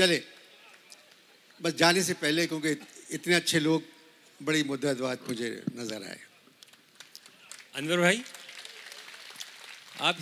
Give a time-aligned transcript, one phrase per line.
[0.00, 0.20] चले।
[1.60, 2.70] बस जाने से पहले क्योंकि
[3.16, 3.82] इतने अच्छे लोग
[4.40, 6.20] बड़ी मुद्दत बाद मुझे नज़र आए।
[7.76, 8.22] अनवर भाई
[10.00, 10.16] आप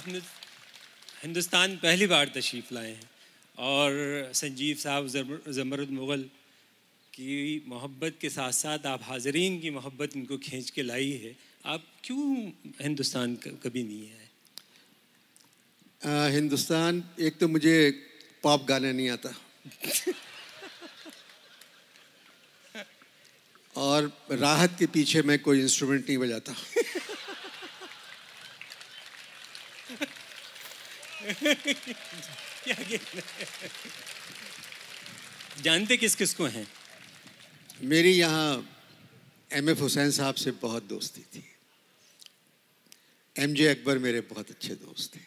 [1.22, 3.06] हिंदुस्तान पहली बार तशरीफ़ लाए हैं
[3.58, 3.90] और
[4.34, 5.06] संजीव साहब
[5.52, 6.22] ज़मरुद मुग़ल
[7.12, 11.32] की मोहब्बत के साथ साथ आप हाजरीन की मोहब्बत इनको खींच के लाई है।
[11.66, 12.26] आप क्यों
[12.82, 13.34] हिंदुस्तान
[13.64, 14.29] कभी नहीं आए?
[16.32, 17.74] हिंदुस्तान एक तो मुझे
[18.42, 19.34] पॉप गाना नहीं आता।
[23.79, 26.53] और राहत के पीछे मैं कोई इंस्ट्रूमेंट नहीं बजाता।
[35.62, 36.69] जानते किस किस को हैं?
[37.83, 38.69] मेरी यहाँ
[39.51, 41.45] एम एफ़ हुसैन साहब से बहुत दोस्ती थी।
[43.37, 45.20] एम जे अकबर मेरे बहुत अच्छे दोस्त थे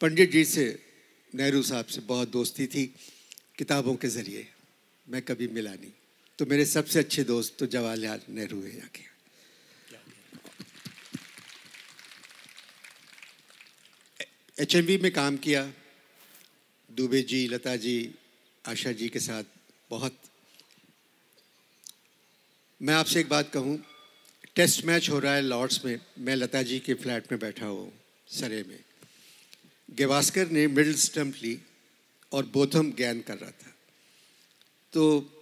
[0.00, 0.84] पंडित जी से
[1.32, 2.94] नेहरू साहब से बहुत दोस्ती थी
[3.58, 4.48] किताबों के ज़रिए।
[5.10, 5.92] मैं कभी मिला नहीं।
[6.38, 9.08] तो मेरे सबसे अच्छे दोस्त तो जवाहरलाल नेहरू है यहाँ के
[14.56, 15.62] एच में काम किया।
[16.90, 18.14] दुबे जी, लता जी,
[18.64, 19.44] आशा जी के साथ
[19.90, 20.18] बहुत।
[22.80, 23.78] मैं आपसे एक बात कहूँ।
[24.56, 27.92] टेस्ट मैच हो रहा है लॉर्ड्स में। मैं लता जी के फ्लैट में बैठा हूँ,
[28.28, 28.78] सरे में।
[29.88, 31.58] गेवास्कर ने मिडिल स्टम्प ली
[32.32, 33.74] और बोथम गेंद कर रहा था।
[34.92, 35.36] तो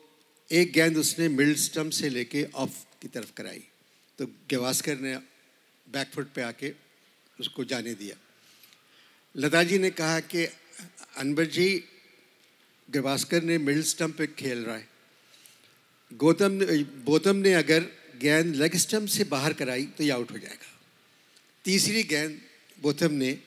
[0.52, 3.64] एक गेंद उसने मिडिल स्टम्प से लेके ऑफ़ की तरफ़ कराई।
[4.18, 5.16] तो गवास्कर ने
[5.90, 6.74] बैकफुट पे आके
[7.40, 8.16] उसको जाने दिया।
[9.36, 10.44] लता जी ने कहा कि,
[11.16, 11.84] अनवर जी,
[12.90, 14.88] गवास्कर ने मिडिल स्टम्प पे खेल रहा है।
[16.12, 17.80] गौतम ने, बोतम ने अगर
[18.18, 20.80] गेंद लेग स्टम्प से बाहर कराई तो ये आउट हो जाएगा।
[21.64, 22.40] तीसरी गेंद
[22.80, 23.38] बोतम ने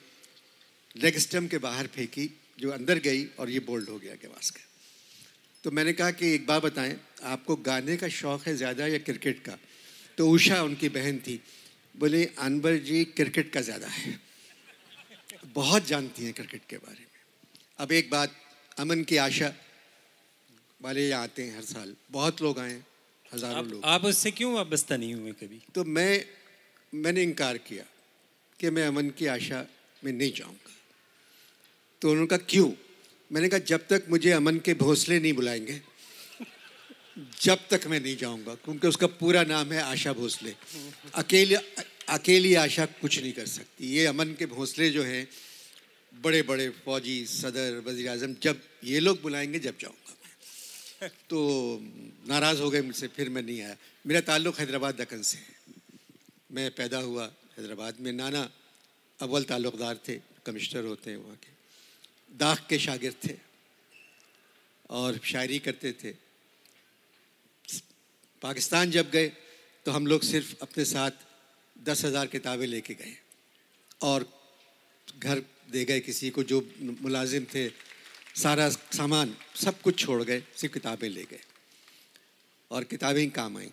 [0.96, 4.71] लेग स्टम्प के बाहर फेंकी, जो अंदर गई और ये बोल्ड हो गया गवास्कर।
[5.64, 9.42] तो मैंने कहा कि एक बात बताएँ आपको गाने का शौक़ है ज़्यादा या क्रिकेट
[9.44, 9.56] का?
[10.18, 11.40] तो उषा उनकी बहन थी।
[11.94, 14.18] बोले अनवर जी क्रिकेट का ज़्यादा है।
[15.54, 17.20] बहुत जानती हैं क्रिकेट के बारे में।
[17.78, 18.34] अब एक बात
[18.78, 19.52] अमन की आशा
[20.80, 22.82] वाले यहाँ आते हैं हर साल। बहुत लोग आए
[23.32, 25.60] हज़ारों लोग। आप उससे क्यों वाबस्ता नहीं हुए कभी?
[25.74, 26.24] तो मैं
[26.92, 27.84] मैंने इनकार किया
[28.60, 29.66] कि मैं अमन की आशा
[30.02, 30.72] में नहीं जाऊँगा।
[32.02, 32.70] तो उन्होंने कहा क्यों?
[33.32, 35.80] मैंने कहा जब तक मुझे अमन के भोसले नहीं बुलाएँगे
[37.42, 40.54] जब तक मैं नहीं जाऊँगा क्योंकि उसका पूरा नाम है आशा भोसले।
[41.14, 41.56] अकेले
[42.08, 45.28] अकेली आशा कुछ नहीं कर सकती। ये अमन के भोसले जो हैं
[46.22, 51.78] बड़े बड़े फौजी सदर वजी अजम जब ये लोग बुलाएँगे जब जाऊँगा मैं। तो
[52.28, 53.76] नाराज़ हो गए मुझसे फिर मैं नहीं आया।
[54.06, 55.54] मेरा ताल्लुक़ हैदराबाद दक्कन से है।
[56.52, 57.24] मैं पैदा हुआ
[57.58, 58.50] हैदराबाद में। नाना
[59.20, 61.61] अव्वल ताल्लुकदार थे कमिश्नर होते हैं वहाँ के।
[62.32, 63.34] दाख के शागिर थे
[64.90, 66.12] और शायरी करते थे।
[68.42, 69.28] पाकिस्तान जब गए
[69.86, 71.10] तो हम लोग सिर्फ़ अपने साथ
[71.76, 73.16] दस हज़ार किताबें लेके गए
[74.02, 74.26] और
[75.18, 77.68] घर दे गए किसी को, जो मुलाजिम थे,
[78.36, 81.40] सारा सामान, सब कुछ छोड़ गए, सिर्फ़ किताबें ले गए।
[82.70, 83.70] और किताबें काम आई।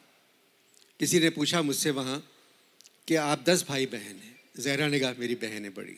[0.99, 2.19] किसी ने पूछा मुझसे वहाँ
[3.07, 4.39] कि आप दस भाई बहन हैं?
[4.59, 5.97] जहरा निगाह मेरी बहन है बड़ी।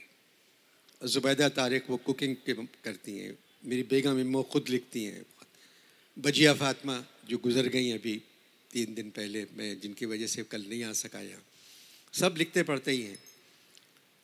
[1.05, 5.25] ज़ुबैदा तारिक वो कुकिंग के करती हैं। मेरी बेगम इमो खुद लिखती हैं।
[6.19, 8.21] बजिया फातमा, जो गुज़र गई अभी,
[8.71, 11.43] तीन दिन पहले, मैं जिनकी वजह से कल नहीं आ सका यहाँ।
[12.13, 13.19] सब लिखते पढ़ते ही हैं।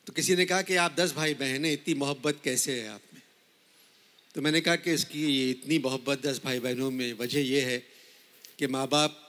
[0.06, 3.00] तो किसी ने कहा कि आप दस भाई बहन हैं, इतनी मोहब्बत कैसे है आप
[3.14, 3.22] में?
[4.34, 7.78] तो मैंने कहा कि इसकी ये इतनी मोहब्बत दस भाई बहनों में, वजह यह है
[8.58, 9.24] कि माँ बाप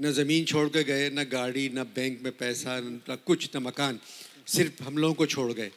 [0.00, 4.00] न ज़मीन छोड़ के गए, न गाड़ी, न बैंक में पैसा, न कुछ, न मकान।
[4.46, 5.70] सिर्फ़ हम लोगों को छोड़ गए।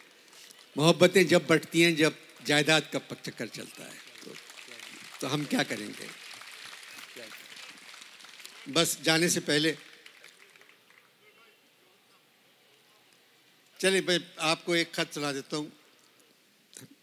[0.78, 2.16] मोहब्बतें जब बटती हैं जब
[2.46, 4.32] जायदाद का चक्कर चलता है। तो,
[5.22, 6.26] तो हम क्या करेंगे?
[8.70, 9.78] बस जाने से पहले
[13.82, 15.72] चलिए मैं आपको एक ख़त सुना देता हूँ।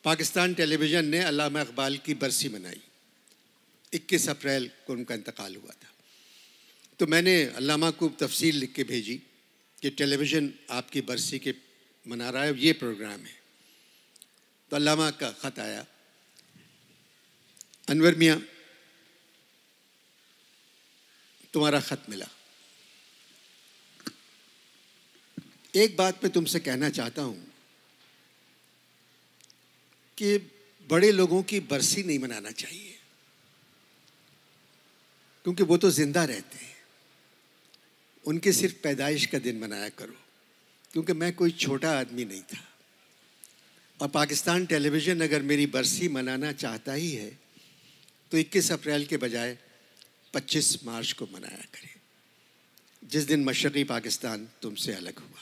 [0.04, 2.80] पाकिस्तान टेलीविज़न ने अलामा इकबाल की बरसी मनाई।
[3.92, 5.88] 21 अप्रैल को उनका इंतकाल हुआ था।
[6.98, 9.22] तो मैंने अलामा को तफसील लिख के भेजी।
[9.82, 11.54] कि टेलीविज़न आपकी बरसी के
[12.06, 13.36] मना रहा है ये प्रोग्राम है।
[14.70, 15.84] तो अलामा का ख़त आया।
[17.88, 18.38] अनवर मियाँ,
[21.54, 22.26] तुम्हारा ख़त मिला।
[25.74, 27.36] एक बात मैं तुमसे कहना चाहता हूँ
[30.18, 30.36] कि
[30.88, 32.98] बड़े लोगों की बरसी नहीं मनाना चाहिए,
[35.44, 36.70] क्योंकि वो तो ज़िंदा रहते हैं।
[38.24, 40.14] उनके सिर्फ़ पैदाइश का दिन मनाया करो,
[40.94, 42.60] क्योंकि मैं कोई छोटा आदमी नहीं था।
[44.00, 47.30] और पाकिस्तान टेलीविज़न अगर मेरी बरसी मनाना चाहता ही है
[48.32, 49.56] तो 21 अप्रैल के बजाय
[50.34, 51.90] 25 मार्च को मनाया करें।
[53.02, 55.40] जिस दिन मशरक़ी पाकिस्तान तुमसे अलग हुआ।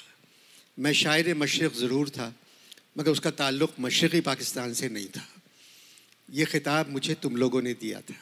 [0.78, 2.32] मैं शायर मशरक़ ज़रूर था,
[2.98, 5.26] मगर उसका ताल्लुक़ मशरक़ी पाकिस्तान से नहीं था।
[6.28, 8.14] ये ख़िताब मुझे तुम लोगों ने दिया था।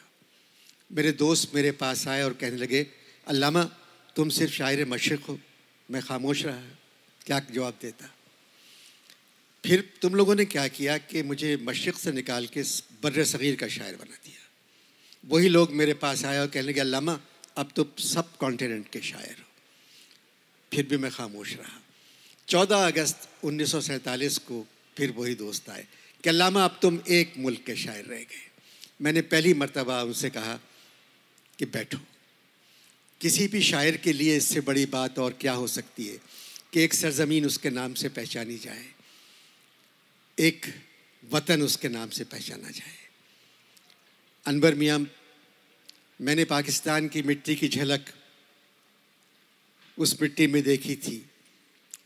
[0.90, 2.86] मेरे दोस्त मेरे पास आए और कहने लगे,
[3.26, 3.64] अल्लामा
[4.18, 5.40] तुम सिर्फ़ शायर मशरक़ हो।
[5.90, 6.60] मैं खामोश रहा,
[7.26, 8.14] क्या जवाब देता?
[9.66, 12.62] फिर तुम लोगों ने क्या किया कि मुझे मशरक़ से निकाल के
[13.02, 14.50] बर सग़ीर का शायर बना दिया।
[15.26, 17.20] वही लोग मेरे पास आए और कहने लगे लामा
[17.56, 19.44] अब तो सब कॉन्टिनेंट के शायर हो।
[20.74, 21.82] फिर भी मैं खामोश रहा।
[22.48, 24.66] चौदह अगस्त उन्नीस सौ सैंतालीस को
[24.96, 25.86] फिर वही दोस्त आए
[26.22, 28.50] कि, अल्लामा, अब तुम एक मुल्क के शायर रह गए।
[29.02, 30.60] मैंने पहली मरतबा उनसे कहा
[31.58, 31.98] कि, बैठो।
[33.20, 36.18] किसी भी शायर के लिए इससे बड़ी बात और क्या हो सकती है
[36.72, 38.84] कि एक सरजमीन उसके नाम से पहचानी जाए,
[40.38, 40.66] एक
[41.22, 42.96] वतन उसके नाम से पहचाना जाए।
[44.46, 44.98] अनवर मियाँ,
[46.20, 48.04] मैंने पाकिस्तान की मिट्टी की झलक
[49.98, 51.24] उस मिट्टी में देखी थी,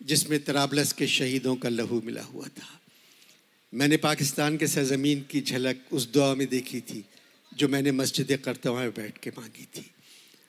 [0.03, 2.79] जिसमें तराबलस के शहीदों का लहू मिला हुआ था।
[3.73, 7.05] मैंने पाकिस्तान के सरजमीन की झलक उस दुआ में देखी थी,
[7.53, 9.91] जो मैंने मस्जिद करतवा में बैठ के मांगी थी।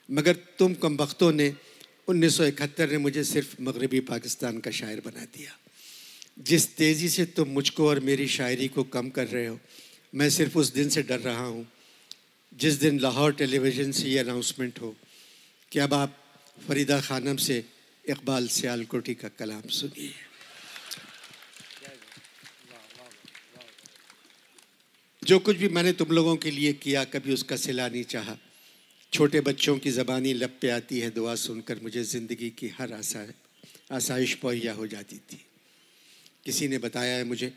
[0.08, 1.52] मगर तुम कम वक्तों ने
[2.08, 5.52] उन्नीस सौ इकहत्तर ने मुझे सिर्फ़ मगरबी पाकिस्तान का शायर बना दिया।
[6.38, 9.58] जिस तेज़ी से तुम मुझको और मेरी शायरी को कम कर रहे हो,
[10.14, 11.66] मैं सिर्फ़ उस दिन से डर रहा हूँ,
[12.52, 14.94] जिस दिन लाहौर टेलीविज़न से ये अनाउंसमेंट हो
[15.72, 16.16] कि अब आप
[16.58, 17.64] फरीदा खानम से
[18.04, 20.12] इकबाल सियालकोटी का कलाम सुनिए।
[25.22, 28.36] जो कुछ भी मैंने तुम लोगों के लिए किया, कभी उसका सिला नहीं चाहा।
[29.14, 33.20] छोटे बच्चों की ज़बानी लब पे आती है, दुआ सुनकर मुझे ज़िंदगी की हर आसा
[33.92, 35.38] आसाइश मुहैया हो जाती थी।
[36.44, 37.52] किसी ने बताया है मुझे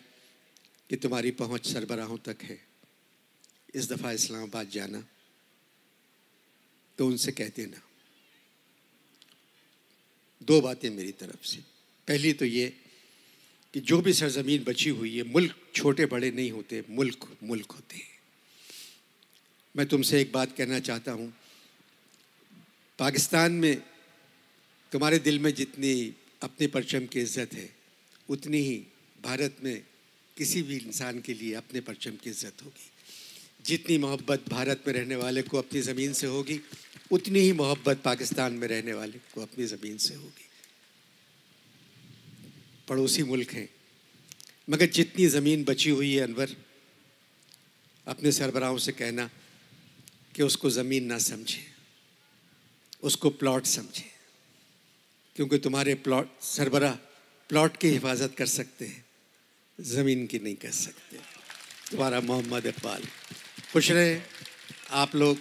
[0.89, 2.59] कि तुम्हारी पहुँच सरबराहों तक है।
[3.75, 5.04] इस दफ़ा इस्लामाबाद जाना।
[6.98, 7.81] तो उनसे कह देना
[10.42, 11.59] दो बातें मेरी तरफ़ से।
[12.07, 12.68] पहली तो ये
[13.74, 17.98] कि जो भी सरजमीन बची हुई है, मुल्क छोटे बड़े नहीं होते, मुल्क मुल्क होते
[17.98, 18.15] हैं।
[19.75, 21.33] मैं तुमसे एक बात कहना चाहता हूँ
[22.99, 23.75] पाकिस्तान में
[24.91, 25.94] तुम्हारे दिल में जितनी
[26.44, 27.69] अपने परचम की इज़्ज़त है,
[28.29, 28.77] उतनी ही
[29.23, 29.83] भारत में
[30.38, 32.91] किसी भी इंसान के लिए अपने परचम की इज़्ज़त होगी।
[33.65, 36.59] जितनी मोहब्बत भारत में रहने वाले को अपनी ज़मीन से होगी,
[37.11, 40.45] उतनी ही मोहब्बत पाकिस्तान में रहने वाले को अपनी ज़मीन से होगी।
[42.88, 43.69] पड़ोसी मुल्क हैं,
[44.69, 46.55] मगर जितनी ज़मीन बची हुई है अनवर,
[48.07, 49.29] अपने सरबराहों से कहना
[50.35, 51.76] कि उसको ज़मीन ना समझे।
[53.03, 54.05] उसको प्लॉट समझे,
[55.35, 56.91] क्योंकि तुम्हारे प्लॉट, सरबरा
[57.49, 59.05] प्लॉट की हिफाजत कर सकते हैं,
[59.79, 61.17] ज़मीन की नहीं कर सकते।
[61.91, 63.03] तुम्हारा मोहम्मद इकबाल।
[63.73, 64.19] खुश रहे,
[64.91, 65.38] आप लोग